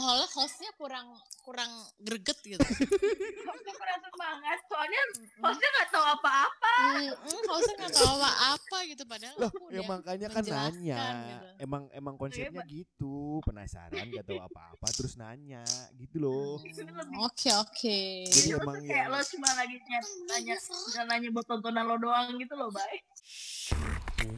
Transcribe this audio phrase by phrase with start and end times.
[0.00, 1.06] soalnya hostnya kurang
[1.44, 2.60] kurang greget gitu.
[3.44, 5.02] Hostnya kurang semangat, soalnya
[5.40, 6.74] hostnya nggak tahu apa-apa.
[7.20, 10.98] Mm, hostnya nggak tahu apa-apa gitu padahal Loh, aku ya makanya kan nanya.
[11.04, 11.46] gitu.
[11.60, 15.64] Emang emang konsepnya gitu, penasaran gak tahu apa-apa terus nanya
[15.96, 16.56] gitu loh.
[16.60, 17.98] Hmm, Oke oke.
[18.32, 19.76] Jadi emang kayak yang lo cuma lagi
[20.28, 22.96] nanya, nggak nanya buat tontonan lo doang gitu loh, Bay.
[24.20, 24.28] Halo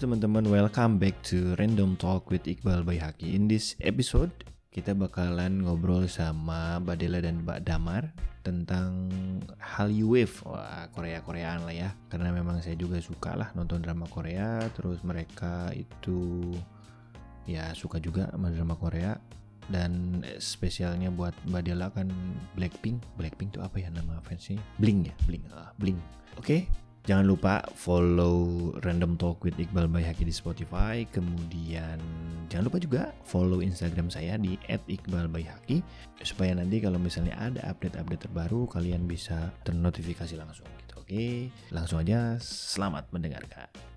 [0.00, 3.36] teman-teman, welcome back to Random Talk with Iqbal Bayhaki.
[3.36, 8.14] In this episode, kita bakalan ngobrol sama Mbak Dela dan Mbak Damar
[8.46, 9.10] tentang
[9.58, 10.46] Hallyu Wave.
[10.46, 11.90] Wah, Korea-Koreaan lah ya.
[12.06, 16.54] Karena memang saya juga suka lah nonton drama Korea, terus mereka itu
[17.50, 19.18] ya suka juga sama drama Korea.
[19.70, 22.06] Dan spesialnya buat Mbak Dela kan
[22.54, 23.02] Blackpink.
[23.18, 24.62] Blackpink tuh apa ya nama fansnya?
[24.78, 25.44] Blink ya, Blink.
[25.50, 25.98] Ah, Blink.
[26.38, 26.70] Oke,
[27.08, 31.08] Jangan lupa follow Random Talk with Iqbal Bayhaki di Spotify.
[31.08, 31.96] Kemudian
[32.52, 35.80] jangan lupa juga follow Instagram saya di @iqbalbayhaki
[36.20, 41.00] supaya nanti kalau misalnya ada update-update terbaru kalian bisa ternotifikasi langsung gitu.
[41.00, 43.89] Oke, langsung aja selamat mendengarkan.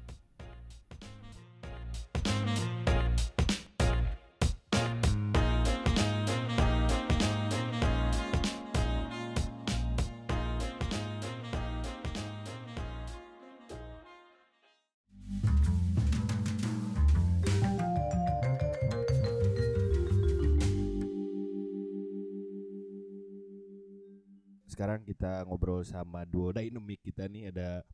[24.74, 27.86] Sekarang kita ngobrol sama duo dynamic kita nih ada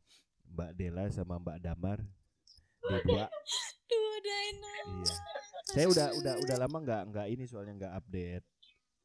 [0.50, 2.00] Mbak Dela sama Mbak Damar.
[2.80, 3.28] Dua.
[3.86, 4.72] Duh, Dino.
[5.04, 5.16] Iya.
[5.70, 8.46] Saya udah udah udah lama nggak nggak ini soalnya nggak update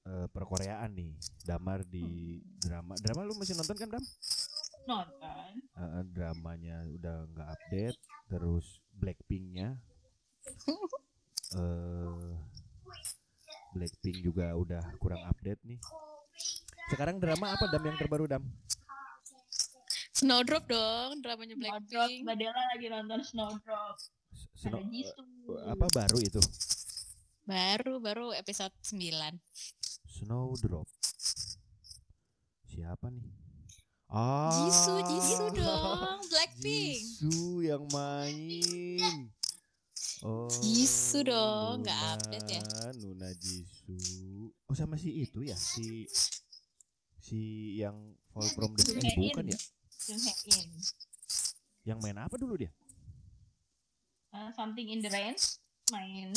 [0.08, 1.13] eh, perkoreaan nih.
[1.44, 2.96] Damar di drama.
[2.97, 4.06] Drama lu masih nonton kan, Dam?
[4.90, 5.52] Nonton.
[5.62, 8.00] Eh, dramanya udah nggak update.
[8.31, 8.66] Terus
[8.96, 9.78] Blackpinknya.
[11.62, 12.34] eh
[13.75, 15.78] Blackpink juga udah kurang update nih.
[16.85, 18.44] Sekarang drama apa Dam yang terbaru Dam?
[20.16, 21.84] Snowdrop dong, dramanya Snowdrop.
[21.91, 22.23] Blackpink.
[22.23, 23.96] Mbak Dela lagi nonton Snowdrop.
[24.56, 25.24] Ada Snow- Jisoo.
[25.51, 26.41] eh, apa baru itu?
[27.44, 29.35] Baru baru episode 9.
[30.07, 30.88] Snowdrop.
[32.66, 33.28] Siapa nih?
[34.07, 37.01] Ah, Jisoo, Jisoo dong, Blackpink.
[37.19, 39.28] Jisoo yang main.
[40.24, 40.47] Oh.
[40.63, 42.62] Jisoo dong, nggak update ya?
[42.95, 44.56] Nuna Jisoo.
[44.66, 46.07] Oh sama si itu ya, si
[47.25, 47.41] si
[47.81, 47.97] yang
[48.30, 49.59] Fall from the Sky bukan ya?
[50.06, 50.22] Jung.
[51.81, 52.69] Yang main apa dulu dia?
[54.30, 55.34] Uh, something in the rain.
[55.90, 56.30] Main.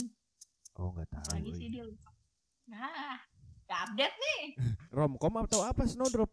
[0.80, 1.36] Oh nggak tahu.
[1.36, 2.08] Lagi sih dia lupa.
[2.70, 3.20] Nah,
[3.68, 4.42] nggak update nih.
[4.96, 6.30] Romcom atau apa Snowdrop?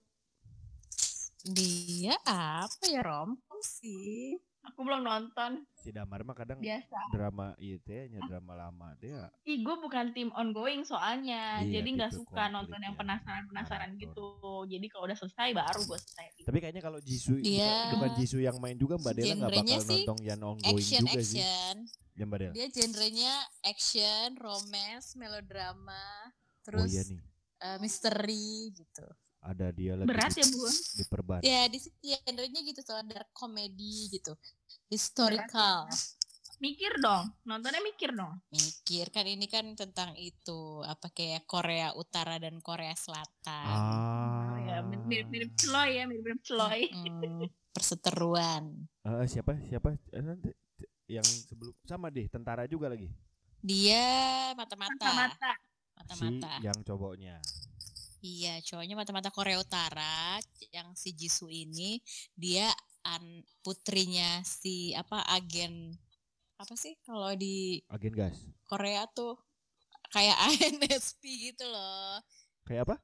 [1.45, 4.39] Dia apa ya romcom sih?
[4.65, 5.61] Aku belum nonton.
[5.75, 6.97] Si Damar mah kadang Biasa.
[7.09, 9.29] drama iya teh nya drama lama teh ya.
[9.43, 11.61] Ih, gue bukan tim ongoing soalnya.
[11.61, 14.25] Iya, jadi nggak tipe suka nonton yang ya, penasaran-penasaran gitu.
[14.65, 16.25] Jadi kalau udah selesai baru gue selesai.
[16.41, 20.01] Tapi kayaknya kalau Jisoo Dia- bukan, Jisoo yang main juga Mbak Dela nggak bakal sih
[20.01, 21.39] nonton yang ongoing Action juga sih.
[21.39, 21.75] action.
[22.15, 22.53] Ya Mbak Dela.
[22.53, 27.21] Dia genrenya action, romance, melodrama, Oh terus iya nih.
[27.61, 29.05] eh, misteri gitu.
[29.45, 30.65] Ada dia lagi Berat di, ya, Bu?
[30.73, 31.39] di perban.
[31.45, 34.33] Ya di situ ya, genrenya gitu soal dark comedy gitu.
[34.89, 35.85] Historical.
[36.57, 37.29] Mikir dong.
[37.45, 38.41] Nontonnya mikir dong.
[38.49, 43.69] Mikir kan ini kan tentang itu apa kayak Korea Utara dan Korea Selatan.
[43.69, 44.49] Ah.
[44.49, 46.89] Oh, ya, mirip-mirip celoy ya, mirip-mirip celoy.
[46.89, 48.63] Mm, perseteruan.
[49.03, 50.49] Eh, siapa siapa Eh, nanti
[51.05, 53.11] yang sebelum sama deh tentara juga lagi.
[53.61, 54.95] Dia mata-mata.
[54.95, 55.53] Mata-mata.
[55.53, 56.51] Si Mata-mata.
[56.65, 57.35] yang cowoknya.
[58.25, 60.41] Iya, cowoknya mata-mata Korea Utara
[60.73, 62.01] yang si Jisoo ini
[62.33, 62.73] dia
[63.05, 63.21] an
[63.61, 65.93] putrinya si apa agen
[66.57, 68.33] apa sih kalau di Agen gas.
[68.65, 69.37] Korea tuh
[70.09, 71.21] kayak ANSP
[71.53, 72.17] gitu loh.
[72.65, 72.95] Kayak apa?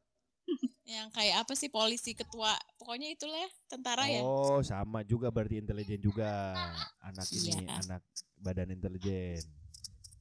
[0.90, 4.26] Yang kayak apa sih polisi ketua pokoknya itulah tentara ya.
[4.26, 6.58] Oh, sama juga berarti intelijen juga.
[7.06, 7.78] Anak ini Iya.
[7.86, 8.02] anak
[8.42, 9.46] badan intelijen.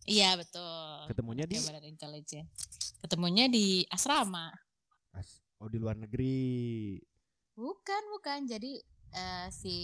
[0.04, 1.08] Iya, betul.
[1.08, 2.44] Ketemunya di badan intelijen.
[3.00, 4.52] Ketemunya di asrama.
[5.14, 6.96] As- oh di luar negeri.
[7.54, 8.46] Bukan, bukan.
[8.46, 8.78] Jadi
[9.10, 9.76] eh, si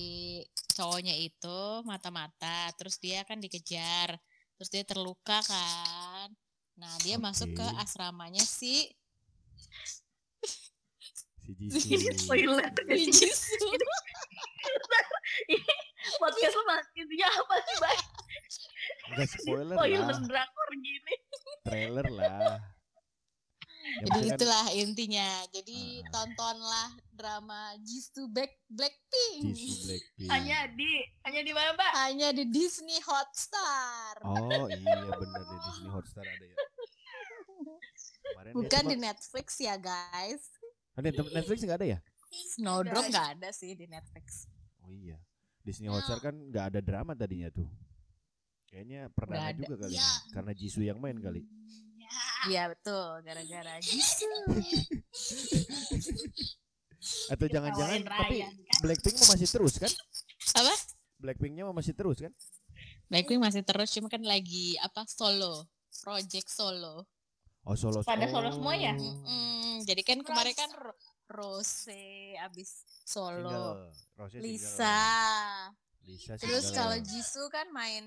[0.72, 4.16] cowoknya itu mata-mata, terus dia kan dikejar,
[4.56, 6.28] terus dia terluka kan.
[6.76, 8.86] Nah, dia masuk ke asramanya si
[11.46, 11.54] Si
[11.94, 12.26] Ini Jisoo.
[12.26, 12.66] spoiler.
[12.90, 13.70] si Jisoo.
[16.96, 17.98] intinya apa sih Bay?
[19.06, 21.14] Enggak spoiler Spoiler lah, drakor gini.
[21.62, 22.58] trailer lah.
[23.86, 25.28] Ya, Jadi kan- itulah intinya.
[25.48, 26.08] Jadi Ah.
[26.10, 29.54] tontonlah drama Jisoo Black Blackpink.
[29.54, 30.28] Jisoo Blackpink.
[30.28, 30.90] Hanya di
[31.22, 31.92] hanya di mana Mbak?
[31.96, 34.14] Hanya di Disney Hotstar.
[34.20, 36.56] Oh iya bener di Disney Hotstar ada ya.
[38.26, 40.42] Kemarin Bukan di Netflix ya guys.
[40.92, 41.98] Ada di Netflix nggak ada ya?
[42.52, 44.50] Snowdrop Nggak nggak ada sih di Netflix.
[44.82, 45.16] Oh iya.
[45.62, 47.66] Disney Hotstar kan nggak ada drama tadinya tuh.
[48.66, 49.08] Kayaknya
[49.56, 49.56] ada.
[49.56, 51.42] juga kali ini, karena Jisoo yang main kali.
[52.46, 54.38] Iya betul, gara-gara Jisoo.
[57.30, 58.78] Atau jangan-jangan tapi Ryan, kan?
[58.82, 59.92] Blackpink mau masih terus kan?
[60.58, 60.74] Apa?
[61.16, 62.32] Blackpinknya mau masih terus kan?
[63.06, 65.70] Blackpink masih terus, cuma kan lagi apa solo,
[66.02, 67.06] project solo.
[67.66, 68.02] Oh solo.
[68.02, 68.94] Pada solo semua ya?
[68.94, 71.98] oh, Mm-mm, jadi kan kemarin kan Ro- Rose
[72.38, 73.90] abis solo.
[74.14, 74.38] Rose.
[74.38, 75.02] Lisa.
[76.06, 78.06] Lisa Terus kalau Jisoo kan main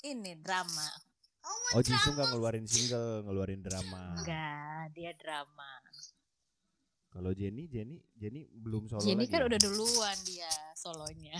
[0.00, 0.88] ini drama.
[1.46, 4.14] Oh Jisoo nggak ngeluarin single, ngeluarin drama.
[4.16, 5.70] Enggak, dia drama.
[7.08, 9.32] Kalau Jenny, Jenny, Jenny belum solo Jenny lagi.
[9.32, 9.46] kan ya?
[9.48, 11.38] udah duluan dia solonya.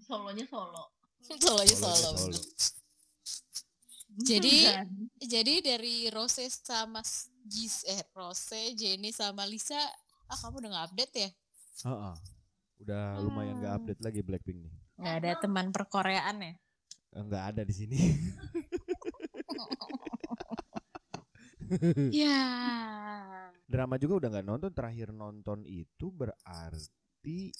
[0.00, 0.84] Solonya solo.
[1.44, 2.38] Solonya Solo solo.
[4.20, 4.66] Jadi-
[5.20, 6.98] Jadi dari Rose sama
[7.40, 9.78] Jis eh Rose, Jenny sama Lisa,
[10.26, 11.30] ah kamu udah nggak update ya?
[11.84, 12.14] Heeh.
[12.80, 13.78] Udah lumayan nggak Hmm.
[13.78, 14.72] update lagi Blackpink nih.
[14.96, 16.52] Nggak ada teman perkoreaan ya?
[17.10, 17.98] Eh, Nggak ada di sini.
[22.10, 22.40] Ya.
[23.72, 24.70] Drama juga udah nggak nonton.
[24.74, 27.54] Terakhir nonton itu berarti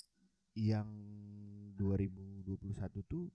[0.59, 0.91] yang
[1.79, 2.51] 2021
[3.07, 3.31] tuh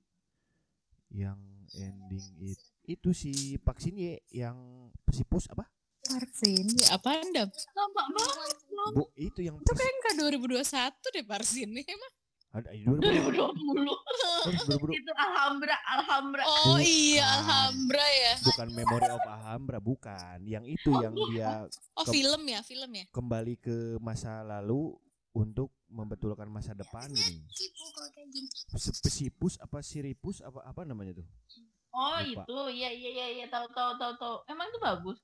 [1.16, 1.40] yang
[1.74, 5.66] ending it, itu si Pak Shin Ye yang si pus apa?
[6.06, 7.50] Parsin, ya apa anda?
[7.50, 8.56] lama banget.
[8.94, 12.14] Bu, itu yang Itu kayak nggak 2021 deh Parsin emang.
[12.56, 13.36] Ada eh, 2020.
[13.36, 13.84] 2020.
[13.84, 14.96] Eh, 2020.
[14.96, 16.44] Itu Alhambra, Alhambra.
[16.48, 17.36] Oh iya, Bukan.
[17.44, 18.34] Alhambra ya.
[18.42, 23.06] bukan Memory of Alhambra bukan yang itu yang dia Oh film ya, film ya.
[23.12, 24.96] kembali ke masa lalu
[25.32, 27.44] untuk membetulkan masa depan gini
[28.72, 31.28] Se- pesipus apa siripus apa apa namanya tuh
[31.92, 32.44] Oh Lupa.
[32.44, 34.36] itu, iya iya iya iya tahu tahu tahu tahu.
[34.46, 35.16] Emang itu bagus.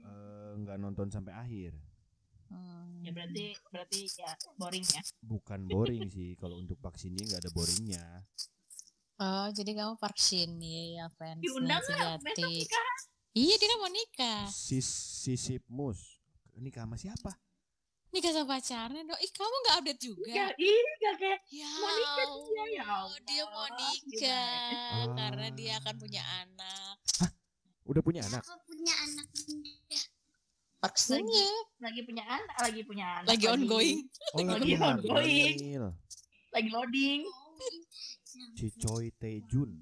[0.00, 1.74] Eh, nggak nonton sampai akhir
[2.46, 3.02] Hmm.
[3.02, 5.02] Ya berarti berarti ya boring ya.
[5.22, 8.04] bukan boring sih kalau untuk vaksinnya nggak ada boringnya
[9.16, 9.96] Oh, jadi kamu
[10.60, 12.92] Ye ya fans Diundang nggak besok nikah?
[13.32, 14.44] Iya, dia mau nikah.
[14.52, 14.84] sis
[15.24, 16.20] sisipmus
[16.52, 17.32] ini sama siapa
[18.12, 19.20] Nikah sama pacarnya dong.
[19.20, 20.30] Ih, kamu nggak update juga?
[20.32, 25.14] Ya iya kayak Ya, Mau nikah dia, ya Allah, dia mau nikah gimana?
[25.16, 26.96] karena dia akan punya anak.
[27.86, 30.15] udah punya anak Park Shin
[30.82, 33.26] Ye lagi punya anak, lagi punya anak.
[33.26, 33.98] lagi ongoing.
[34.34, 35.54] oh Lagi ongoing.
[35.56, 35.84] hamil
[36.52, 37.22] Lagi loading.
[38.52, 39.72] si Choi Taejun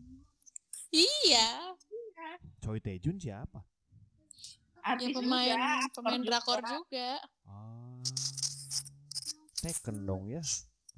[0.90, 1.74] Iya,
[2.60, 3.66] Choi Taejun siapa
[4.80, 6.70] Artis yang pemain juga, pemain drakor juga.
[6.78, 7.10] juga.
[7.44, 7.98] ah
[9.58, 10.38] Tekken dong ya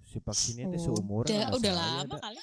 [0.02, 2.40] si vaksinnya itu seumuran Udah, udah lama ada kali.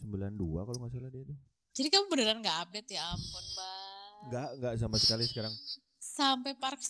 [0.00, 0.32] 92
[0.64, 1.38] kalau nggak salah dia tuh
[1.70, 3.89] Jadi kamu beneran nggak update ya ampun, Bang.
[4.22, 5.54] Nggak nggak sama sekali sekarang
[5.96, 6.80] Sampai Park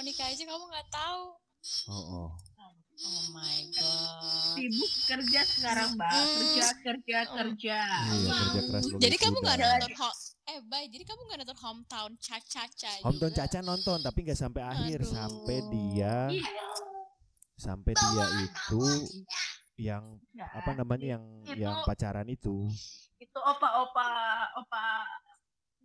[0.00, 1.22] nikah aja kamu nggak tahu.
[1.88, 2.30] oh oh
[3.02, 4.54] Oh my god.
[4.54, 6.06] Sibuk kerja sekarang, Mbak.
[6.06, 6.28] Hmm.
[6.38, 7.78] Kerja, kerja, kerja.
[8.14, 9.68] iya kerja keras Jadi kamu nggak udah.
[9.74, 13.42] nonton ho- eh bye, jadi kamu nggak nonton hometown Cha-Cha-Cha Hometown juga?
[13.42, 15.10] Caca nonton tapi nggak sampai akhir Aduh.
[15.10, 16.46] sampai dia Iya.
[17.56, 18.82] sampai dia itu
[19.80, 22.70] yang Nggak, apa namanya yang Itu- yang pacaran itu
[23.18, 24.06] Itu opa-opa, opa,
[24.58, 24.84] opa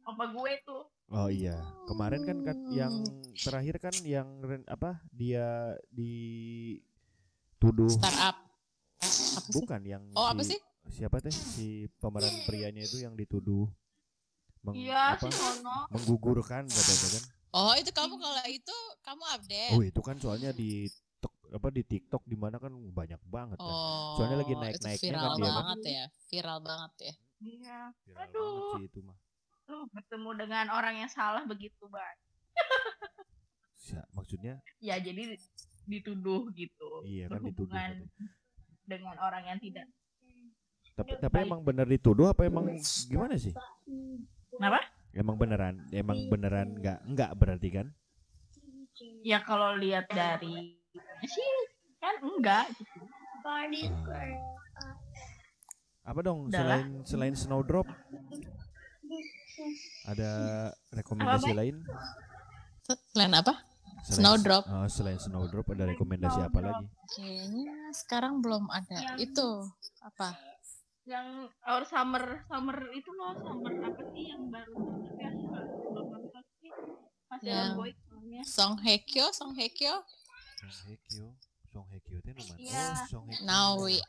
[0.08, 0.84] gue tuh.
[1.10, 2.94] oh iya kemarin kan, kan yang
[3.34, 6.82] terakhir kan yang ren- apa dia dituduh
[7.90, 8.36] startup.
[8.98, 9.08] Apa
[9.46, 9.54] sih?
[9.54, 10.60] bukan yang Oh, apa si- sih?
[10.90, 13.68] siapa teh si pemeran prianya itu yang dituduh
[14.62, 15.38] meng- Iya, apa si
[15.92, 19.72] menggugurkan katanya kan Oh, itu kamu kalau itu kamu update.
[19.72, 20.88] oh itu kan soalnya di
[21.48, 25.32] apa di TikTok di mana kan banyak banget kan Oh, Soalnya lagi naik-naiknya viral kan
[25.34, 25.56] dia kan.
[25.56, 27.14] banget ya, viral banget ya.
[27.40, 27.80] Iya.
[28.04, 28.44] Viral Aduh.
[28.44, 29.18] banget sih itu mah
[29.68, 32.18] Lu bertemu dengan orang yang salah begitu, Bang.
[33.78, 35.38] Sa- maksudnya Ya, jadi
[35.86, 36.90] dituduh gitu.
[37.06, 37.72] iya kan dituduh
[38.84, 39.88] dengan orang yang tidak.
[40.92, 41.22] tapi Baik.
[41.22, 42.74] tapi emang bener dituduh apa emang
[43.06, 43.54] gimana sih
[44.50, 44.82] Kenapa?
[45.14, 47.88] emang beneran emang beneran nggak nggak berarti kan
[49.22, 50.74] Ya kalau lihat dari
[51.22, 51.50] sih
[51.98, 53.06] kan enggak gitu.
[56.02, 57.86] apa dong selain selain snowdrop
[60.06, 60.32] ada
[60.92, 61.76] rekomendasi Apa, lain
[63.12, 63.54] Selain apa?
[64.00, 64.64] Selain- Snowdrop.
[64.66, 66.76] Oh, selain Snowdrop ada rekomendasi apa Snowdrop.
[66.80, 66.88] lagi?
[67.12, 68.96] Kayaknya sekarang belum ada.
[68.96, 69.48] Yang- Itu
[70.00, 70.30] apa?
[71.04, 71.28] Yang
[71.62, 76.44] Our Summer Summer itu loh Summer apa sih yang baru tapi aku nggak belum nonton
[76.58, 76.72] sih.
[77.28, 78.42] Masih Yang- ongoing soalnya.
[78.46, 79.94] Song Hye Kyo, Song Hye Kyo.
[80.58, 81.28] Song Hye Kyo.
[81.68, 82.56] Song Hye Kyo nu mana?
[82.58, 82.86] Iya.
[82.88, 83.44] Oh, Song Hye Kyo.
[83.44, 84.00] Now we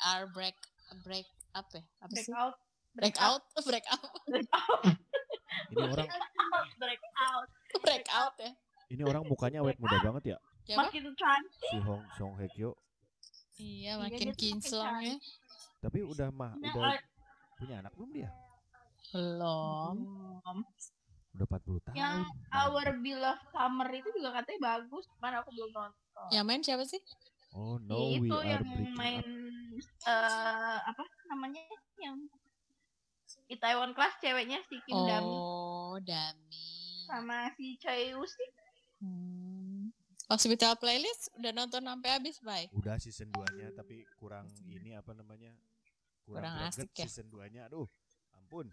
[0.00, 0.58] are break
[1.00, 1.82] break up ya?
[1.98, 2.34] Apa Break sih?
[2.34, 2.54] out,
[2.96, 4.82] Break out, break out, break out,
[5.68, 6.08] Ini orang
[6.76, 7.48] break out.
[7.76, 8.50] break out ya.
[8.86, 10.38] ini orang mukanya awet muda banget ya.
[10.64, 10.88] Siapa?
[10.88, 11.70] Makin cantik.
[11.70, 12.72] Si Hong Song Hye Kyo.
[13.56, 15.16] Iya, Iya, makin kinclong ya.
[15.78, 17.00] Tapi udah mah Nah, udah ah,
[17.56, 18.30] punya anak belum dia?
[19.12, 19.94] Belum.
[21.32, 21.94] Udah 40 tahun.
[21.94, 22.16] Yang
[22.48, 26.26] Our Beloved Summer itu juga katanya bagus, cuman aku belum nonton.
[26.32, 27.00] Yang main siapa sih?
[27.52, 30.08] Oh Ya, no, we itu are yang main up.
[30.08, 31.62] eh apa namanya
[31.98, 32.16] yang
[33.46, 36.66] di Taiwan Class ceweknya si Kim Dami Oh, Dami.
[37.06, 38.50] sama si Choi sih.
[38.98, 39.94] Hmm.
[40.26, 42.66] Hospital Playlist udah nonton sampai habis, Bay.
[42.74, 45.54] Udah season 2-nya tapi kurang ini apa namanya?
[46.26, 47.06] Kurang, Kurang greget asik ya?
[47.06, 47.70] season 2-nya.
[47.70, 47.86] Aduh,
[48.34, 48.66] ampun.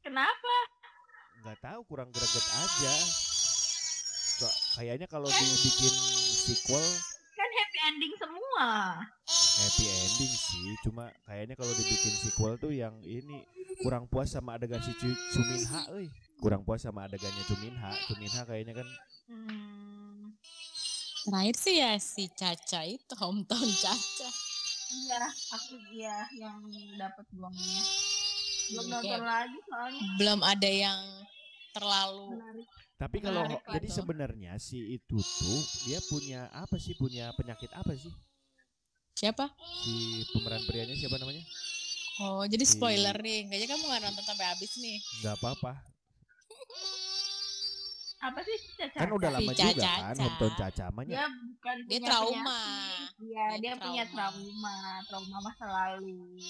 [0.00, 0.54] Kenapa?
[1.36, 2.94] nggak tahu kurang greget aja.
[4.36, 4.44] So,
[4.74, 5.94] kayaknya kalau dibikin
[6.44, 6.84] sequel
[7.32, 8.68] Kan happy ending semua.
[9.56, 13.40] Happy ending sih, cuma kayaknya kalau dibikin sequel tuh yang ini
[13.78, 16.06] kurang puas sama adegan si Chu, Chu Min Ha, euy.
[16.36, 17.90] Kurang puas sama adegannya Chu Min Ha.
[18.04, 18.88] Chu Min Ha kayaknya kan
[19.26, 20.38] Hmm,
[21.24, 24.28] Terakhir sih ya si Caca itu, hometown Caca.
[24.86, 25.18] iya,
[25.50, 26.62] aku iya yang
[26.94, 27.82] dapat buangnya.
[28.66, 30.00] Belum Iya, nonton lagi soalnya.
[30.14, 30.98] Belum ada yang
[31.72, 32.66] terlalu Menarik.
[32.96, 36.94] Tapi kalau Menarik jadi sebenarnya si itu tuh dia punya apa sih?
[36.94, 38.14] Punya penyakit apa sih?
[39.16, 39.48] Siapa?
[39.80, 39.94] Si
[40.30, 41.40] pemeran prianya siapa namanya?
[42.18, 43.44] Oh, jadi spoiler nih.
[43.46, 44.96] Kayaknya kamu gak nonton sampai habis nih.
[45.20, 45.72] Nggak apa-apa.
[48.18, 48.98] Apa sih Caca?
[48.98, 49.68] Kan udah Si lama Caca.
[49.70, 51.12] juga kan hometown Caca amanya.
[51.12, 52.60] Dia bukan Dia punya trauma.
[53.16, 54.32] Iya, Dia dia, punya trauma.
[54.32, 56.40] trauma, trauma masa lalu.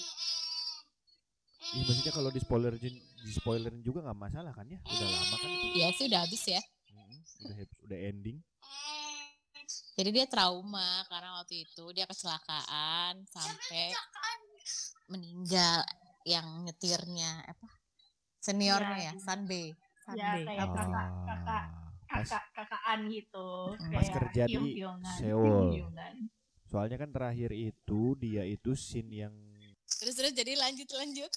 [1.67, 2.89] Iya maksudnya kalau di spoiler di
[3.29, 4.79] spoilerin juga nggak masalah kan ya?
[4.81, 5.65] Udah lama kan itu.
[5.75, 6.61] Iya sih udah habis ya.
[6.87, 8.37] Mm-mm, Udah udah ending.
[9.97, 13.89] Jadi dia trauma karena waktu itu dia kecelakaan sampai
[15.09, 15.81] meninggal
[16.21, 17.65] yang nyetirnya apa?
[18.37, 19.11] Seniornya ya, Iya.
[19.17, 19.63] Sunbe.
[19.65, 19.73] Ya,
[20.05, 20.45] Sunbe.
[20.45, 20.77] kayak apa?
[20.77, 21.65] kakak, kakak,
[22.07, 23.49] Ah, pas kakak, kakaan gitu.
[23.73, 23.89] Hmm.
[23.89, 24.85] Pas kayak kerja di
[25.17, 25.89] Seoul.
[26.67, 29.33] soalnya kan terakhir itu dia itu scene yang
[29.87, 31.31] Terus terus jadi lanjut lanjut.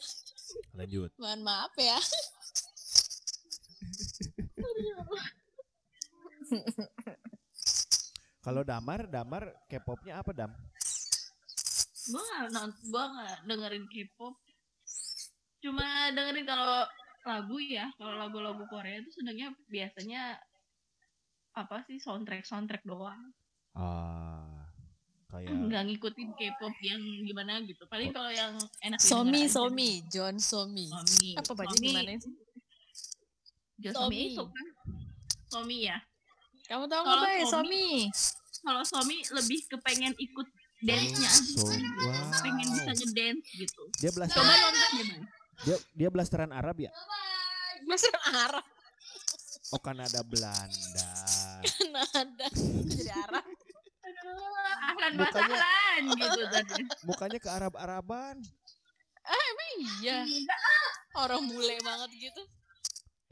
[0.76, 1.10] lanjut.
[1.16, 1.96] Mohon maaf ya.
[8.40, 10.52] Kalau Damar, Damar K-popnya apa Dam?
[12.08, 14.34] Gua gak, non- gua gak dengerin K-pop.
[15.60, 16.88] Cuma dengerin kalau
[17.28, 20.40] lagu ya, kalau lagu-lagu Korea itu sebenarnya biasanya
[21.52, 23.20] apa sih soundtrack soundtrack doang.
[23.76, 24.64] Ah,
[25.28, 27.84] kayak Nggak ngikutin K-pop yang gimana gitu.
[27.92, 29.52] Paling kalau yang enak Somi didengar aja.
[29.52, 30.86] Somi, John Somi.
[30.88, 31.30] Somi.
[31.36, 31.86] Apa baju Somi.
[31.92, 32.32] gimana sih?
[33.84, 34.22] John Somi.
[34.32, 34.66] Somi kan?
[35.52, 35.98] Somi ya.
[36.70, 37.42] Kamu tahu Kalau nggak, Bay?
[37.42, 37.86] Somi- Somi?
[38.60, 40.46] Kalau Somi lebih ke pengen ikut
[40.80, 41.58] dance-nya Oh, aja.
[41.58, 41.82] Somi.
[41.98, 42.30] Wow.
[42.40, 43.82] Pengen bisa ngedance gitu.
[43.98, 45.22] dia belas Coba nonton ya, Bang.
[45.60, 46.90] dia dia blasteran Arab ya?
[47.82, 48.06] Bahasa
[48.38, 48.64] Arab.
[49.70, 51.10] Oh Kanada Belanda.
[51.90, 52.46] Nada.
[52.86, 53.44] Jadi Arab.
[54.00, 56.82] Aduh, ahlan Mukanya- masalan gitu tadi.
[57.02, 58.36] Mukanya ke Arab-Araban.
[60.00, 60.26] Iya.
[61.14, 62.42] Orang bule banget gitu.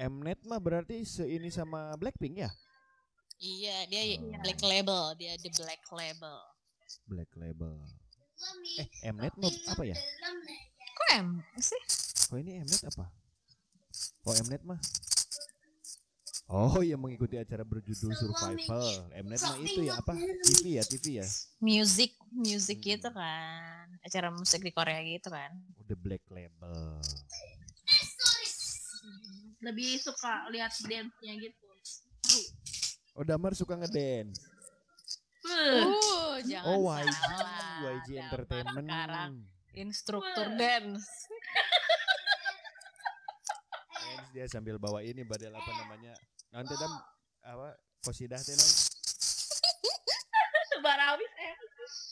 [0.00, 2.50] Mnet mah berarti seini sama Blackpink ya?
[3.38, 4.34] Iya, dia Oh.
[4.42, 6.38] black label, dia the black label.
[7.04, 7.74] Black Label.
[9.02, 9.96] Eh, Mnet mah apa ya?
[10.94, 11.28] Kok em
[11.58, 11.82] sih?
[12.30, 13.04] Oh ini Mnet apa?
[14.24, 14.80] Oh Mnet mah
[16.48, 20.16] Oh yang mengikuti acara berjudul Survival Mnet mah itu ya apa?
[20.16, 21.26] TV ya TV ya
[21.60, 22.88] Music, music Hmm.
[22.88, 23.84] gitu kan.
[24.00, 25.52] Acara musik di Korea gitu kan.
[25.76, 27.04] Oh, The Black Label
[29.60, 31.68] Lebih suka lihat dance-nya gitu.
[33.18, 34.38] Oh Damar suka ngedance
[35.48, 37.80] Uh, jangan Oh YG salah.
[37.80, 39.32] YG Damar Entertainment Sekarang
[39.72, 41.06] instruktur dance.
[43.96, 46.12] Dance dia sambil bawa ini badal apa namanya
[46.52, 46.92] Nanti dam
[47.42, 48.70] apa Kosidah teh non
[50.68, 51.56] Sebarawis eh.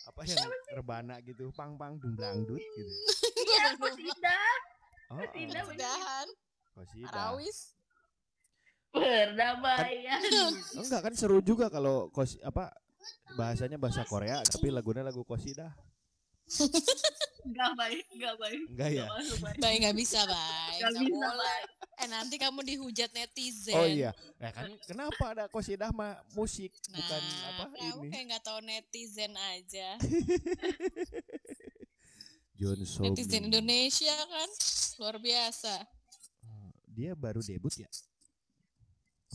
[0.07, 2.93] apa yang rebana gitu pang pang dung dangdut gitu
[3.37, 4.55] Iya, Kosidah.
[5.13, 6.35] oh, Kosidah oh,
[6.73, 7.75] Kosidah Arawis.
[8.97, 10.21] Perdamaian.
[10.81, 12.73] enggak kan seru juga kalau kos apa
[13.37, 15.71] bahasanya bahasa Korea tapi lagunya lagu Kosidah
[17.43, 18.62] Enggak baik, enggak baik.
[18.71, 19.05] enggak ya
[19.38, 19.57] baik.
[19.59, 20.79] Bay nggak bisa, Bay.
[20.79, 21.59] Nggak Nggak bisa, boleh.
[22.07, 23.75] nanti kamu dihujat netizen.
[23.75, 28.07] Oh iya, eh kan kenapa ada kosidah mah musik Nah, bukan apa kamu ini?
[28.11, 29.88] kayak nggak tahu netizen aja.
[32.57, 32.79] John.
[32.79, 34.49] Netizen Indonesia kan
[34.99, 35.75] luar biasa.
[36.43, 37.91] Eh, Dia baru debut ya?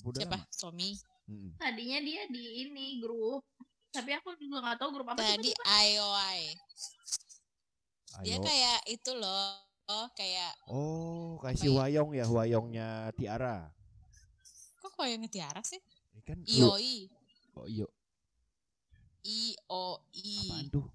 [0.01, 0.38] Udah Siapa?
[0.41, 0.48] lama?
[0.50, 0.89] Somi.
[1.29, 1.51] Mm-mm.
[1.55, 3.46] Tadinya dia di ini grup,
[3.89, 5.22] tapi aku juga nggak tahu grup apa.
[5.22, 6.41] Tadi IOI.
[8.22, 9.55] Dia kayak itu loh.
[9.91, 11.84] Oh, kayak Oh, kayak si ya?
[11.84, 13.67] Wayong ya, Wayongnya Tiara.
[14.79, 15.77] kok koyongnya Tiara sih?
[16.15, 16.98] Ini kan IOI.
[17.53, 17.88] Oh, iyo.
[19.22, 20.36] IOI.
[20.48, 20.86] Apaan tuh?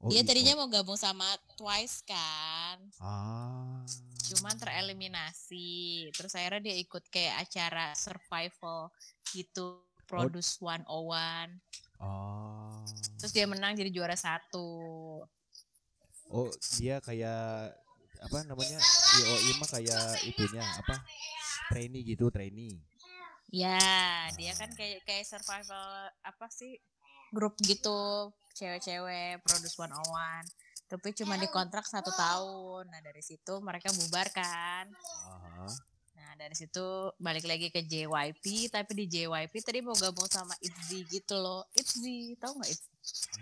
[0.00, 1.24] Oh, Dia tadinya mau gabung sama
[1.56, 2.76] Twice kan.
[3.00, 3.84] Ah.
[4.32, 6.08] Cuman tereliminasi.
[6.16, 8.88] Terus akhirnya dia ikut kayak acara survival
[9.36, 9.84] gitu.
[10.04, 10.84] Produce 101.
[12.00, 12.84] Oh.
[13.16, 14.68] Terus dia menang jadi juara satu.
[16.28, 17.72] Oh, dia kayak
[18.20, 18.76] apa namanya?
[19.20, 21.00] IOI mah kayak itunya apa?
[21.72, 22.76] Trainee gitu, trainee.
[23.48, 23.80] Ya,
[24.36, 26.76] dia kan kayak kayak survival apa sih?
[27.32, 30.44] Grup gitu, cewek-cewek Produce 101.
[30.94, 32.86] Tapi cuma dikontrak satu tahun.
[32.86, 34.86] Nah dari situ mereka bubar kan.
[35.26, 35.66] Aha.
[36.14, 36.82] Nah dari situ
[37.18, 38.70] balik lagi ke JYP.
[38.70, 41.66] Tapi di JYP tadi mau gabung sama ITZY gitu loh.
[41.74, 42.92] ITZY, tau nggak ITZY?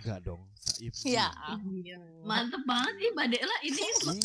[0.02, 0.42] Enggak dong.
[0.59, 0.90] Saif.
[1.06, 1.30] Ya
[1.62, 1.94] Iya.
[2.26, 3.82] Mantep banget sih Badela ini.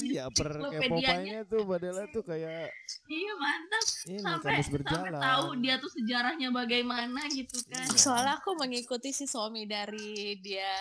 [0.10, 0.50] Iya, per.
[0.50, 2.74] K-popanya tuh Badela tuh kayak
[3.06, 3.86] Iya mantap.
[4.10, 5.22] ini Sampai sampai berjalan.
[5.22, 7.86] tahu dia tuh sejarahnya bagaimana gitu kan.
[7.86, 8.02] Iya.
[8.02, 10.74] Soalnya aku mengikuti si Somi dari dia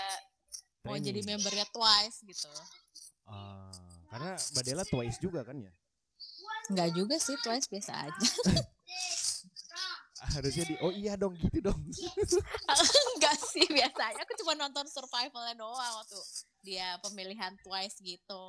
[0.87, 1.09] mau Trainee.
[1.11, 2.53] jadi membernya Twice gitu.
[3.27, 3.75] Ah,
[4.15, 5.73] karena Badela Twice juga kan ya?
[6.71, 8.29] Enggak juga sih Twice biasa aja.
[10.37, 11.81] Harusnya di Oh iya dong gitu dong.
[13.15, 16.19] Enggak sih biasanya aku cuma nonton survivalnya doang waktu
[16.67, 18.47] dia pemilihan Twice gitu.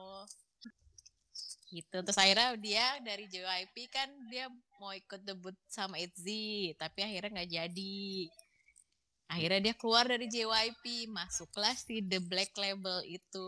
[1.67, 1.97] Gitu.
[1.99, 4.47] Terus akhirnya dia dari JYP kan dia
[4.79, 8.31] mau ikut debut sama ITZY, tapi akhirnya nggak jadi.
[9.27, 13.47] Akhirnya dia keluar dari JYP, masuklah si The Black Label itu.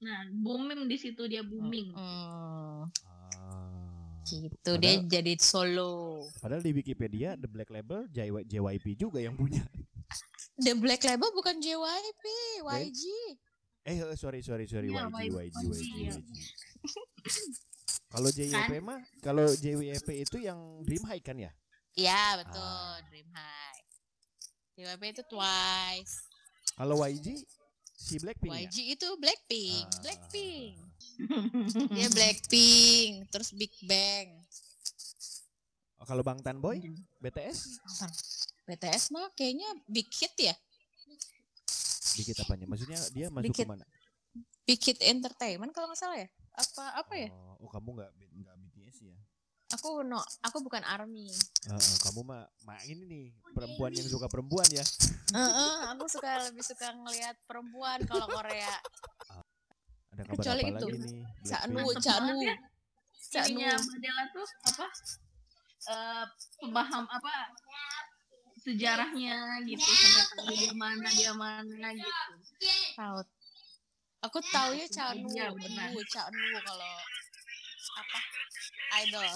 [0.00, 1.92] Nah, booming di situ dia booming.
[1.92, 2.88] Hmm, Ah.
[4.24, 5.92] gitu dia Padahal- jadi solo.
[6.38, 9.60] Padahal di Wikipedia The Black Label JY JYP juga yang punya.
[10.56, 12.24] The Black Label bukan JYP,
[12.62, 13.02] YG.
[13.82, 15.82] Eh eh, sorry sorry sorry Iya, YG YG YG, YG.
[16.08, 16.18] YG.
[18.06, 21.50] Kalau JYP mah kalau JYP itu yang Dream High kan ya?
[21.92, 22.96] Iya betul, Ah.
[23.04, 23.81] Dream High.
[24.72, 26.14] JYP itu Twice.
[26.72, 27.44] Kalau YG
[27.92, 28.60] si Blackpink ya?
[28.66, 30.00] YG itu Blackpink, Ah.
[30.00, 30.74] Blackpink.
[31.96, 34.28] Dia Blackpink, terus Big Bang.
[36.00, 36.82] Oh, kalau Bangtan Boy
[37.22, 37.78] BTS
[38.66, 40.54] BTS mah kayaknya Big Hit ya,
[42.18, 42.66] dikit apanya?
[42.66, 43.86] Maksudnya dia masuk ke mana?
[44.66, 46.26] Big Hit Entertainment kalau nggak salah ya.
[46.52, 47.28] Apa apa ya?
[47.30, 48.28] Oh, oh, kamu nggak ya?
[49.72, 51.32] Aku no, aku bukan ARMY.
[51.32, 53.24] Eh, eh, kamu mah mah ini nih
[53.56, 54.84] perempuan yang suka perempuan ya?
[55.32, 58.76] Heeh, aku suka lebih suka ngelihat perempuan kalau Korea.
[60.12, 60.86] Ada kabar Kecuali apa itu.
[60.92, 61.16] lagi nih?
[61.48, 61.56] Ya.
[62.04, 62.36] Caknu.
[63.32, 64.86] Ininya Badela tuh apa?
[65.88, 66.24] Eh
[66.60, 67.32] pembaham apa?
[68.60, 72.32] Sejarahnya gitu sampai dia mana dia mana gitu.
[72.92, 73.18] Tahu.
[74.28, 74.84] Aku tahu ya.
[75.16, 75.88] Iya, benar.
[75.96, 76.92] Aduh, Caknu kalau
[77.98, 78.20] apa?
[79.08, 79.32] Idol.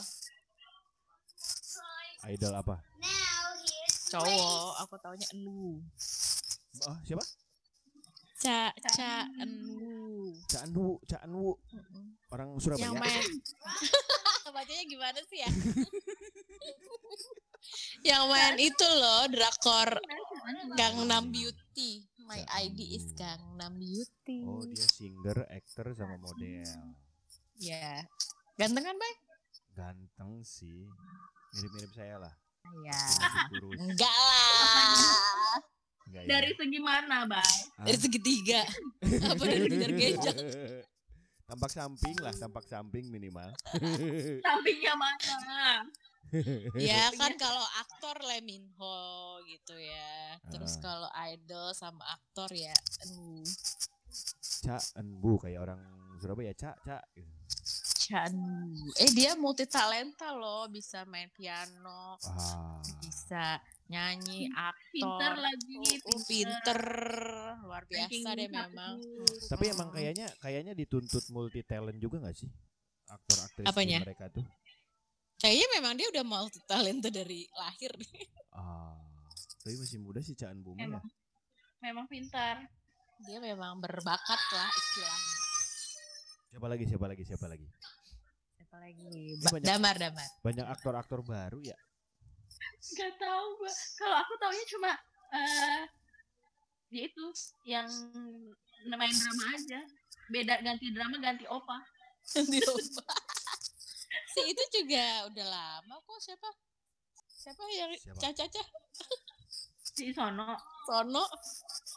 [2.25, 2.81] Idol apa?
[4.07, 5.83] Cowok, aku taunya Enu.
[6.87, 7.25] Oh, siapa?
[8.41, 10.33] Ca Ca Enu.
[10.47, 11.55] Cak Anwu, Cak Anwu,
[12.31, 12.91] orang Surabaya.
[12.91, 13.27] Yang main
[14.57, 15.51] Bacanya gimana sih ya?
[18.09, 20.01] yang main itu loh drakor
[20.79, 22.07] Gangnam Beauty.
[22.27, 24.43] My ID is Gangnam Beauty.
[24.43, 26.67] Oh, dia singer, actor sama model.
[27.61, 28.03] Ya.
[28.57, 29.15] Ganteng kan, Bay?
[29.77, 30.89] Ganteng sih.
[31.57, 32.35] Mirip-mirip saya lah.
[32.85, 33.01] Ya.
[33.51, 33.79] Kurus.
[33.83, 35.57] Enggak lah.
[36.07, 36.29] Enggak ya?
[36.29, 37.41] Dari segi mana, Bay?
[37.41, 37.85] Hah?
[37.85, 38.63] Dari segitiga.
[39.33, 40.39] Apa dari kejar gejang?
[41.47, 43.47] tampak samping lah, tampak samping minimal.
[44.47, 45.87] Sampingnya mana?
[46.75, 50.35] ya kan kalau aktor Lee Min Ho gitu ya.
[50.51, 50.81] Terus Ah.
[50.83, 52.75] kalau idol sama aktor ya
[53.07, 53.47] aduh,
[54.67, 55.79] Cak Enbu kayak orang
[56.19, 57.07] Surabaya, Cak, Cak.
[58.07, 58.31] Chan.
[59.03, 62.79] Eh dia multi talenta loh, bisa main piano, Ah.
[63.03, 64.47] bisa nyanyi,
[64.95, 65.43] Pinter aktor.
[65.43, 65.75] lagi,
[66.07, 66.81] Oh, oh, pinter,
[67.63, 69.03] luar biasa deh memang.
[69.51, 72.51] Tapi emang kayaknya kayaknya dituntut multi talent juga nggak sih?
[73.07, 73.99] Aktor-aktris di Apanya?
[74.03, 74.47] mereka tuh.
[75.37, 77.91] Kayaknya memang dia udah multi talenta dari lahir.
[78.55, 78.95] Ah.
[79.61, 80.87] Tapi masih muda sih Cak Enbu mah ya.
[80.87, 81.05] Emang.
[81.83, 82.63] Memang pintar.
[83.27, 85.46] Dia memang berbakat lah istilahnya.
[86.67, 86.85] Siapa lagi?
[86.85, 87.23] Siapa lagi?
[87.23, 87.67] Siapa lagi?
[87.71, 87.95] Siapa
[88.67, 89.07] Apalagi
[89.39, 90.29] ba- banyak- damar damar.
[90.43, 91.79] Banyak aktor-aktor baru ya.
[92.89, 93.75] Gak tahu, Mbak.
[93.95, 94.91] Kalau aku taunya cuma
[95.29, 95.83] eh
[96.89, 97.25] dia itu
[97.65, 97.87] yang
[98.89, 99.81] main drama aja.
[100.27, 101.79] Beda ganti drama ganti opa.
[102.35, 103.15] Di rumah.
[104.35, 106.51] si itu juga udah lama kok siapa?
[107.31, 108.19] Siapa yang Siapa?
[108.35, 108.63] Caca
[109.87, 110.59] Si Sono.
[110.85, 111.23] Sono?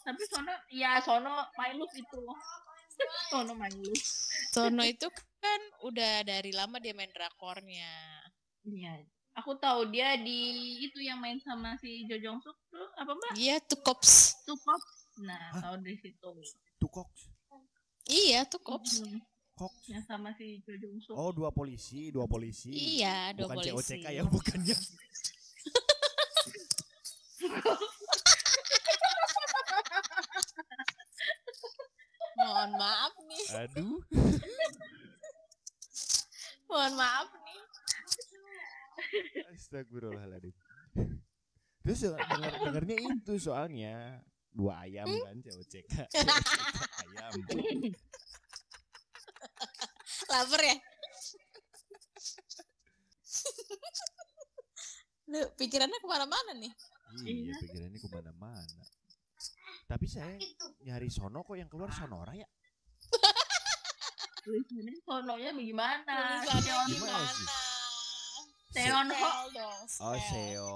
[0.06, 2.22] Tapi Sono ya Sono Mailus itu.
[3.34, 4.30] Sono Mailus.
[4.50, 5.06] Sono itu
[5.40, 7.90] kan udah dari lama dia main drakornya.
[8.66, 9.06] Iya.
[9.38, 13.32] Aku tahu dia di itu yang main sama si Jo Jong Suk tuh apa Mbak?
[13.38, 14.36] Iya tuh kops.
[14.44, 14.82] Tukop.
[15.22, 15.62] Nah, Hah?
[15.64, 16.30] tahu di situ.
[16.76, 17.08] Tukok,
[18.10, 19.00] Iya tuh kops.
[19.00, 19.22] Hmm,
[19.54, 19.72] kok.
[19.88, 21.16] yang sama si Jo Jong Suk.
[21.16, 22.74] Oh, dua polisi, dua polisi.
[22.74, 24.02] Iya, dua Bukan polisi.
[24.02, 24.76] COCK ya, bukannya.
[32.38, 33.14] Mohon maaf.
[33.56, 34.04] Aduh.
[36.70, 37.62] Mohon maaf nih.
[39.58, 40.54] Astagfirullahaladzim.
[41.82, 44.22] Terus denger, dengernya itu soalnya
[44.54, 45.94] dua ayam kan COCK.
[47.10, 47.32] ayam.
[50.30, 50.78] Lapar ya?
[55.30, 56.74] Lu pikirannya ke mana-mana nih.
[57.26, 58.82] Iya, pikirannya ke mana-mana.
[59.90, 60.38] Tapi saya
[60.86, 62.46] nyari Sono kok yang keluar Sonora ya?
[64.44, 66.16] Tulisannya sononya bagaimana?
[66.46, 67.48] Tulisannya sih?
[68.70, 69.18] Seonho.
[69.18, 70.14] Oh.
[70.22, 70.70] Seo,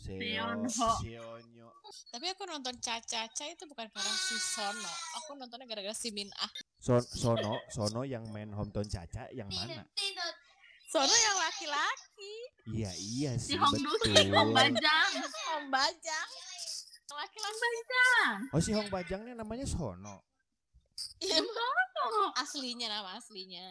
[0.00, 0.90] Seo, Seonho.
[1.04, 1.68] Seonyo.
[2.08, 4.92] Tapi aku nonton Caca-Caca itu bukan karena si Sono.
[5.20, 6.48] Aku nontonnya gara-gara si Min Ah.
[6.80, 9.84] Son, Sono, Sono yang main hometown Caca yang mana?
[10.88, 12.34] Sono yang laki-laki.
[12.72, 14.32] Iya, iya Si sih, Hong Du si betul.
[14.32, 15.10] Hong Bajang.
[15.60, 16.28] Om Bajang.
[17.10, 17.58] Laki-laki.
[17.60, 18.38] Bajang.
[18.56, 20.29] Oh, si Hong Bajangnya namanya Sono.
[21.20, 22.32] Iya, Sono.
[22.36, 23.66] aslinya nama aslinya.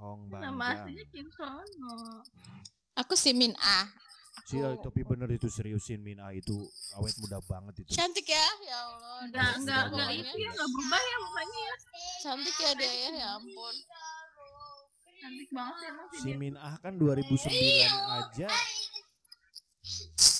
[0.00, 0.72] Hong Nama Bajang.
[0.84, 2.24] aslinya Kim Sono.
[2.96, 3.88] Aku si Min Ah.
[4.46, 6.54] Si tapi bener itu seriusin Mina itu
[6.94, 7.98] awet muda banget itu.
[7.98, 9.16] Cantik ya, ya Allah.
[9.26, 11.74] Enggak enggak Sudah enggak itu ya enggak berubah ya mukanya ya.
[12.22, 13.74] Cantik ya dia ya, ya ampun.
[15.18, 16.30] Cantik banget ya emang sih Si.
[16.36, 18.48] Min Ah kan 2009 aja.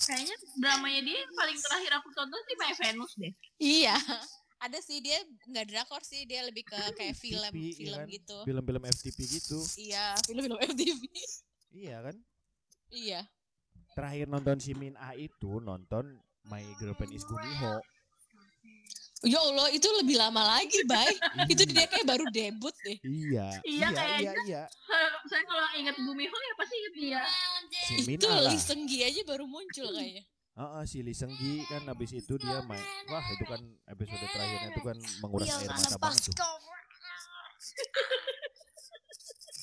[0.06, 3.32] Kayaknya dramanya dia yang paling terakhir aku tonton sih My Venus deh.
[3.58, 3.96] Iya.
[4.56, 8.14] Ada sih dia nggak drakor sih, dia lebih ke kayak film FTP, film ya kan?
[8.14, 8.36] gitu.
[8.44, 9.58] Film-film FTP gitu.
[9.76, 11.02] Iya, film-film FTV.
[11.76, 12.16] Iya kan?
[12.88, 13.20] iya.
[13.92, 16.16] Terakhir nonton si Min Ah itu nonton
[16.46, 17.80] My Girlfriend is Gumiho.
[19.24, 21.08] Ya Allah, itu lebih lama lagi, Bay.
[21.52, 23.00] itu dia kayak baru debut deh.
[23.00, 24.32] Iya, Iya, iya, iya, kayaknya.
[24.44, 24.62] iya.
[24.68, 27.22] Saya, saya kalau ingat Bumi Ho ya pasti ingat dia.
[27.88, 28.28] Si Itu.
[28.28, 30.22] Lee Seung-gi aja baru muncul kayaknya.
[30.56, 32.80] Heeh, si Lee Seung Gi kan habis itu dia main.
[33.12, 33.60] Wah, itu kan
[33.92, 36.34] episode terakhirnya itu kan menguras air mata banget tuh.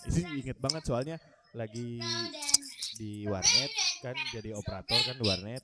[0.03, 1.15] Itu inget banget soalnya
[1.55, 2.03] lagi
[2.99, 3.71] di warnet
[4.03, 5.63] kan jadi operator kan di warnet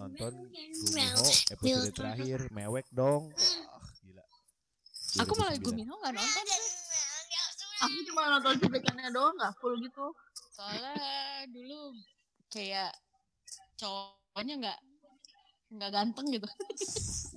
[0.00, 3.28] nonton Gumiho episode terakhir mewek dong.
[3.36, 4.24] Wah, gila.
[5.22, 5.66] Aku malah 2009.
[5.68, 6.44] Guminho nggak nonton.
[7.84, 10.06] Aku cuma nonton cuplikannya doang nggak full gitu.
[10.56, 10.96] Soalnya
[11.52, 11.92] dulu
[12.48, 12.96] kayak
[14.36, 14.78] cowoknya nggak
[15.80, 16.48] nggak ganteng gitu.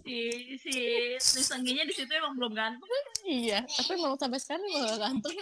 [0.04, 0.20] Si
[0.60, 0.74] si
[1.16, 2.92] si Sengginya di situ emang belum ganteng.
[3.24, 5.36] iya, tapi mau sampai sekarang emang nggak ganteng.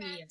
[0.00, 0.26] Iya.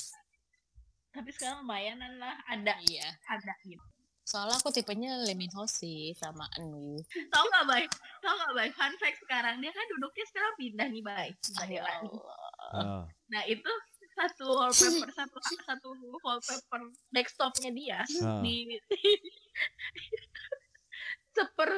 [1.13, 3.13] Tapi sekarang lumayanan lah ada iya.
[3.29, 3.85] ada gitu.
[4.25, 6.97] Soalnya aku tipenya Lee Min Ho sih sama Anu.
[7.29, 7.83] Tahu nggak Bay?
[8.25, 8.69] Tahu nggak Bay?
[8.73, 11.27] Fun fact sekarang dia kan duduknya sekarang pindah nih Bay.
[11.69, 11.97] Ya Bay.
[12.01, 12.41] Allah.
[12.73, 13.71] Ah, Nah itu
[14.15, 16.81] satu wallpaper satu satu wallpaper
[17.15, 18.39] desktopnya dia ah.
[18.43, 18.77] di
[21.31, 21.71] seper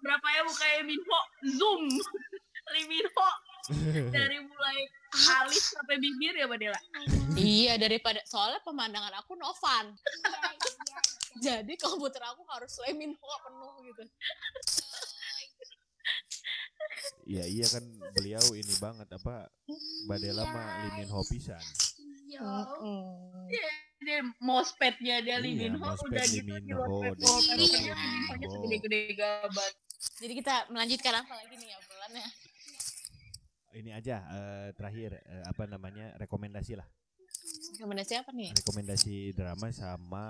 [0.00, 1.20] berapa ya mukanya Minho
[1.56, 1.84] zoom.
[2.76, 3.28] Lee Minho.
[4.14, 4.78] Dari mulai
[5.42, 6.80] alis sampai bibir ya Mbak Dela?
[7.34, 9.94] Iya daripada soalnya pemandangan aku Novan.
[11.46, 14.02] Jadi komputer aku harus Lee penuh gitu.
[17.30, 17.84] Iya iya kan
[18.16, 19.46] beliau ini banget apa
[20.08, 21.62] Badela mah Lee Min Ho pisan.
[24.00, 28.52] Dia mouspadnya dia Lee Iya, Minho mousepad udah gitu di wallpaper desktop wallpapernya Ho.
[28.56, 29.72] segede-gede gaban
[30.16, 32.26] Jadi kita melanjutkan apa lagi nih obrolannya?
[33.70, 36.88] Ini aja eh, terakhir eh, apa namanya rekomendasi lah.
[37.76, 38.50] Rekomendasi apa nih?
[38.56, 40.24] Rekomendasi drama sama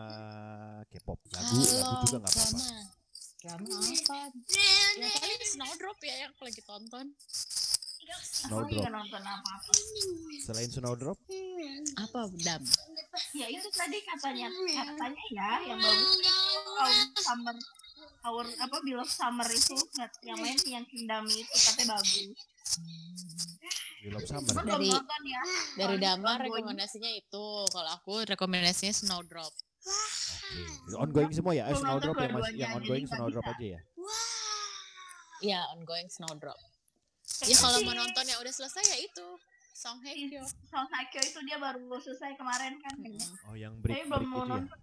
[0.91, 1.19] K-pop.
[1.31, 2.59] Lagu lagu juga nggak apa-apa.
[2.59, 3.71] drama.
[3.71, 4.19] Drama apa?
[4.99, 7.07] Ya paling Snowdrop ya yang aku lagi tonton.
[8.19, 8.83] Snowdrop.
[8.83, 9.73] aku nonton apa-apa
[10.41, 11.19] Selain Snowdrop,
[11.97, 12.63] Apa Dam?
[13.33, 16.31] ya itu tadi katanya katanya ya yang bagus itu
[16.75, 17.57] our summer
[18.23, 19.77] our apa Beloved Summer itu
[20.23, 22.35] yang main yang Kingdom itu katanya bagus
[24.01, 24.53] Love Summer.
[24.65, 25.43] Dari- nonton ya.
[25.77, 27.47] Dari Damar rekomendasinya itu.
[27.69, 29.53] Kalau aku rekomendasinya Snowdrop.
[29.53, 30.97] Oke.
[30.97, 31.69] Ongoing semua ya?
[31.69, 33.53] Eh, Snowdrop yang masih yang ongoing Snowdrop bisa.
[33.53, 33.81] aja ya?
[35.41, 36.57] Iya, ongoing Snowdrop.
[37.43, 39.27] Ya kalau mau nonton yang udah selesai ya itu
[39.71, 40.45] Song Hye Kyo.
[40.67, 42.95] Song Hye itu dia baru selesai kemarin kan.
[42.97, 43.29] kayaknya.
[43.45, 44.53] Oh, yang Tapi break belum break mau itu ya?
[44.53, 44.79] nonton.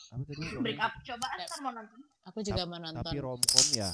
[0.00, 0.44] Apa tadi?
[0.58, 2.00] Break up coba ntar mau nonton.
[2.26, 3.04] Aku juga mau nonton.
[3.04, 3.90] Tapi romcom ya.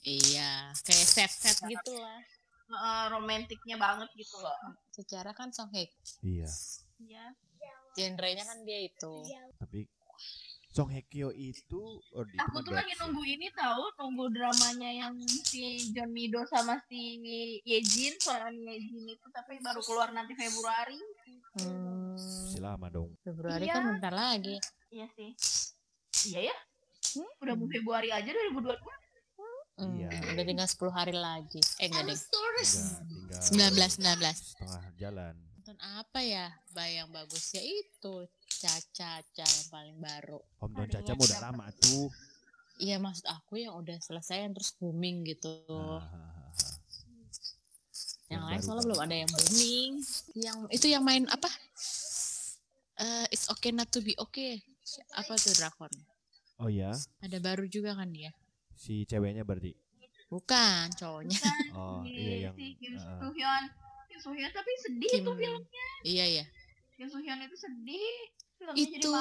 [0.00, 2.18] Iya, kayak set-set gitu lah.
[2.66, 4.56] Eh, romantiknya banget gitu loh.
[4.90, 5.86] Secara kan Song Hye
[6.20, 6.48] Iya.
[6.98, 7.24] Iya.
[7.92, 9.22] genrenya kan dia itu.
[9.56, 9.84] Tapi
[10.70, 11.82] Song Hye Kyo itu
[12.14, 17.18] oh, Aku tuh lagi nunggu ini tahu, nunggu dramanya yang si John Mido sama si
[17.66, 20.94] Yejin, soal Yejin itu tapi baru keluar nanti Februari.
[21.58, 23.10] Hmm, Masih lama dong.
[23.26, 23.74] Februari Iya.
[23.74, 24.56] kan bentar lagi.
[24.94, 25.30] Iya sih.
[26.30, 26.56] Iya ya?
[27.42, 28.78] Udah mau Februari aja 2022.
[29.74, 30.08] Hmm, Iya.
[30.38, 31.58] Udah tinggal 10 hari lagi.
[31.82, 32.14] Eh enggak deh.
[32.14, 34.38] Tinggal, tinggal 19 19.
[34.38, 35.34] setengah jalan.
[35.58, 36.46] Nonton apa ya?
[36.70, 38.14] Bayang bagus ya itu
[38.60, 38.76] Caca
[39.24, 40.36] Caca yang paling baru.
[40.60, 42.12] Om Don Caca udah lama tuh.
[42.76, 45.48] Iya maksud aku yang udah selesai yang terus booming gitu.
[45.68, 46.52] Ah, ah, ah, ah.
[48.28, 49.90] yang yang lain soalnya belum ada yang booming.
[50.34, 51.48] Yang itu yang main apa?
[52.96, 54.60] Eh, it's okay not to be okay.
[55.16, 55.88] Apa tuh drakon?
[56.60, 56.92] Oh ya,
[57.24, 58.28] Ada baru juga kan dia?
[58.76, 59.72] si ceweknya berarti.
[60.28, 61.36] Bukan cowoknya.
[61.76, 62.96] Oh Si- iya yang si Kim.
[62.96, 63.64] Soo Hyun.
[64.08, 65.24] Kim Soo Hyun tapi sedih Kim.
[65.24, 65.86] tuh filmnya.
[66.00, 66.44] Iya iya.
[66.96, 68.20] Kim Soo Hyun itu sedih.
[68.74, 69.12] Itu.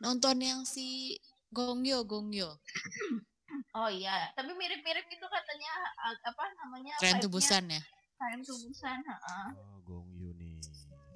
[0.00, 1.16] Nonton yang si
[1.48, 2.50] Gongyo Gongyo.
[3.72, 5.72] Oh iya, tapi mirip-mirip itu katanya
[6.24, 6.92] apa namanya?
[6.96, 7.80] Tren Tubusan ya.
[8.16, 9.46] Tren Tubusan, heeh.
[9.56, 10.56] Oh Gong Yu nih.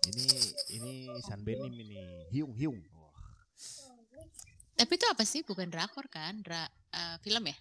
[0.09, 0.25] Ini
[0.71, 1.97] ini Sanbenim ini.
[2.29, 2.77] Hyung Hyung.
[2.93, 3.13] Wah,
[4.73, 5.45] Tapi itu apa sih?
[5.45, 6.41] Bukan drakor kan?
[6.41, 7.57] Dra eh, film ya?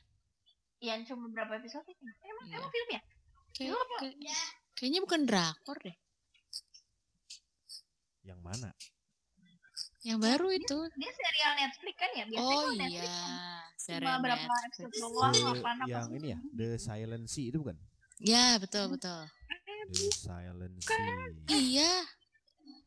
[0.83, 2.11] Yang cuma berapa episode ini?
[2.21, 2.55] Emang Iya.
[2.59, 3.01] emang film ya?
[3.01, 3.95] Kayak- Film apa?
[3.99, 5.97] kayak- kayaknya bukan drakor deh.
[8.23, 8.73] yang mana?
[10.05, 10.77] Yang baru itu.
[10.93, 12.23] Dia serial Netflix kan ya?
[12.23, 13.09] Biasanya Oh kalau Netflix iya.
[13.09, 14.65] cuma Serial berapa Netflix.
[14.77, 15.85] episode doang, apa apa.
[15.85, 17.77] yang ini ya, The Silent Sea itu bukan?
[18.17, 19.21] Ya betul betul.
[19.89, 21.17] The Silent Sea.
[21.49, 21.93] Iya.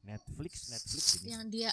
[0.00, 1.26] Netflix, Netflix ini.
[1.28, 1.72] Yang dia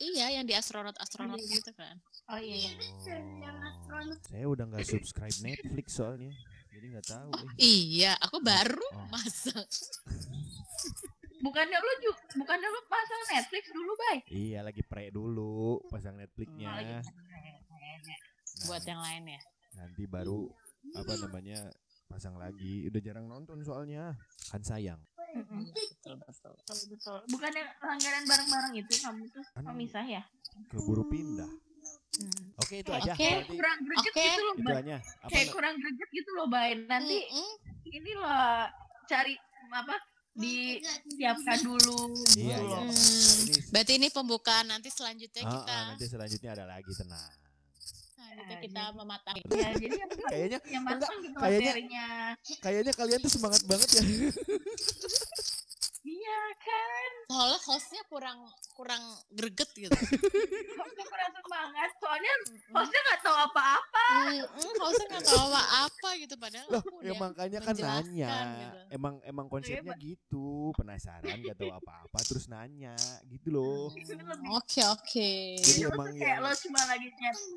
[0.00, 1.48] Iya, yang di astronot astronot Iya.
[1.54, 1.92] gitu kan.
[2.26, 2.56] Oh iya.
[2.56, 2.72] iya.
[2.72, 6.32] Oh, saya udah nggak subscribe Netflix soalnya,
[6.72, 7.28] jadi nggak tahu.
[7.30, 7.52] Oh eh.
[7.60, 9.04] iya, aku baru Oh.
[9.12, 9.60] masuk.
[11.40, 14.16] Bukannya lu juga, bukannya lu pasang Netflix dulu, Bay?
[14.28, 16.68] Iya lagi pre dulu pasang Netflixnya.
[16.68, 16.80] Oh.
[16.80, 17.02] Nah,
[18.68, 19.40] Buat yang lain ya.
[19.80, 20.52] nanti baru
[20.92, 21.72] apa namanya
[22.06, 22.84] pasang lagi.
[22.84, 24.12] Udah jarang nonton soalnya
[24.52, 25.00] kan sayang.
[25.30, 26.52] Betul betul.
[26.58, 27.18] Betul, betul.
[27.30, 30.22] Bukannya langganan bareng-bareng itu kamu tuh Kan pemisah ya?
[30.68, 31.48] keburu pindah.
[32.60, 33.14] Oke itu aja.
[33.14, 33.24] Oke.
[33.24, 34.24] Berarti Kurang greget Oke.
[34.26, 34.70] gitu loh, itu.
[35.00, 36.70] Apa Kayak kurang greget gitu loh, Bay.
[36.84, 37.50] Nanti Mm-mm.
[37.88, 38.66] ini loh
[39.06, 39.34] cari
[39.70, 39.94] apa
[40.32, 42.78] disiapkan dulu gitu Iya, iya.
[42.78, 42.82] loh.
[42.86, 47.30] Hmm, Berarti ini pembukaan nanti selanjutnya kita ah, nanti selanjutnya ada lagi tenang.
[48.12, 49.42] selanjutnya kita mematahkan.
[49.50, 52.06] Ya, jadi yang Kayaknya yang enggak, gitu kayaknya- materinya.
[52.60, 54.02] kayaknya kalian tuh semangat banget ya.
[56.00, 57.10] Iya kan?
[57.28, 58.38] Soalnya hostnya kurang
[58.72, 59.92] kurang greget gitu.
[60.80, 61.90] Aku kurang semangat.
[62.00, 62.32] Soalnya
[62.72, 64.06] hostnya nggak tahu apa-apa.
[64.32, 68.28] Mm-mm, hostnya nggak tahu apa apa gitu padahal Loh, aku ya makanya kan nanya.
[68.32, 68.78] gitu.
[68.96, 72.96] Emang emang konsepnya gitu, penasaran gak tahu apa-apa terus nanya
[73.28, 73.92] gitu loh.
[74.56, 75.30] Oke oke.
[75.60, 77.08] Jadi Lu emang kayak yang lo cuma lagi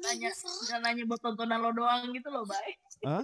[0.03, 2.75] nanya nggak nanya buat tontonan lo doang gitu loh, Bay.
[3.08, 3.23] Hah?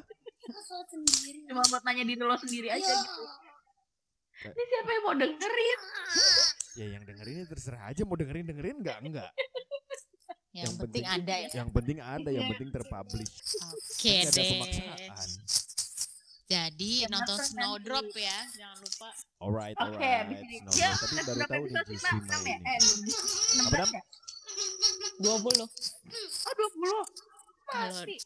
[1.51, 3.23] Cuma buat nanya diri lo sendiri aja gitu.
[4.41, 5.79] Ini siapa yang mau dengerin?
[6.71, 9.31] ya yang dengerin terserah aja mau dengerin dengerin nggak enggak.
[10.49, 11.49] Yang, yang penting, penting- ada ya.
[11.53, 13.33] Yang penting ada, yang penting terpublish.
[13.67, 14.49] Oke Nggak ada deh.
[14.49, 15.29] pemaksaan.
[16.49, 19.09] Jadi Ya, nonton Snowdrop ya, jangan lupa.
[19.37, 20.25] Alright, Oke, alright.
[20.25, 20.57] abis ini.
[20.57, 20.79] Snowball.
[20.79, 22.55] Ya, Tapi baru tahu sih, Jisima Enam ya?
[22.55, 22.65] ini.
[22.65, 23.89] Eh, 16 Apa, Dam?
[23.91, 24.01] ya?
[25.19, 25.61] 20.
[25.61, 27.05] Oh, 20.
[27.69, 28.17] Kalau Masih.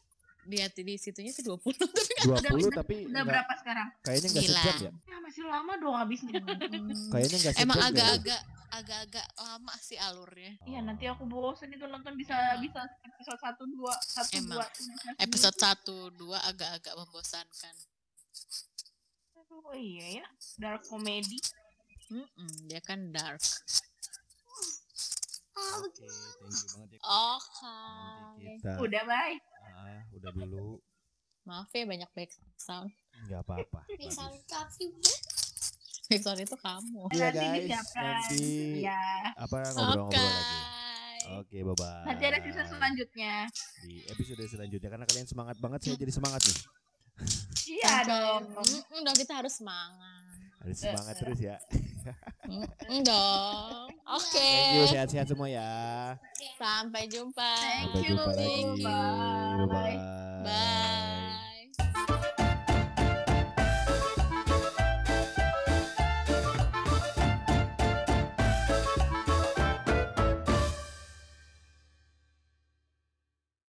[0.44, 3.88] Lihat di situnya sih 20 tapi 20 Udah- tapi Udah enggak, berapa sekarang?
[4.00, 4.92] kayaknya enggak sejam ya.
[5.04, 6.32] Ya, masih lama dong habisnya.
[7.12, 7.64] Kayaknya enggak sejam.
[7.64, 8.40] Emang agak-agak
[8.74, 10.52] agak-agak lama sih alurnya.
[10.66, 13.86] Iya, nanti aku bosen itu nonton bisa bisa episode 1 2
[14.34, 14.58] 1 Emang.
[14.58, 15.22] 2.
[15.22, 17.74] Episode 1 2 agak-agak membosankan.
[19.54, 20.26] Oh iya ya,
[20.58, 21.38] dark comedy.
[22.10, 23.40] Mm-mm, dia kan dark.
[25.54, 27.00] Oke, thank you banget ya.
[27.06, 27.74] Oke.
[28.34, 29.36] Nanti kita Udah, bye.
[29.70, 30.82] ah, udah dulu.
[31.44, 32.90] Maaf ya banyak back sound.
[33.22, 33.80] Enggak apa-apa.
[33.86, 34.00] bagus.
[36.10, 37.02] Back sound itu kamu.
[37.14, 38.44] Iya Nanti guys, nanti
[38.84, 39.00] Iya.
[39.36, 40.58] apa ngobrol-ngobrol lagi.
[41.40, 42.04] Oke, bye bye.
[42.04, 43.34] Nanti ada season selanjutnya.
[43.80, 46.58] Di episode selanjutnya karena kalian semangat banget saya jadi semangat nih.
[47.80, 48.42] Iya dong.
[49.00, 50.24] Dong kita harus semangat.
[50.60, 51.56] Harus semangat terus ya.
[52.44, 53.88] Mm, dong.
[54.04, 54.36] Oke.
[54.36, 55.70] Thank you sehat-sehat semua ya.
[56.60, 57.50] Sampai jumpa.
[57.56, 58.62] Thank Sampai you, jumpa lagi.
[58.84, 59.64] Bye.
[59.64, 59.98] Bye.
[60.44, 61.03] Bye.